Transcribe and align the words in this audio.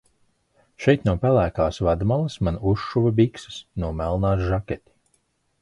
Šeit 0.85 1.03
no 1.09 1.13
pelēkās 1.25 1.79
vadmalas 1.87 2.39
man 2.47 2.57
uzšuva 2.73 3.15
bikses, 3.21 3.61
no 3.85 3.93
melnās 4.03 4.47
žaketi. 4.53 4.87